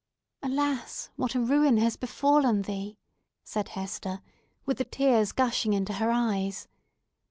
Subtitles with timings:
[0.41, 1.11] "Alas!
[1.15, 2.97] what a ruin has befallen thee!"
[3.43, 4.19] said Hester,
[4.65, 6.67] with the tears gushing into her eyes.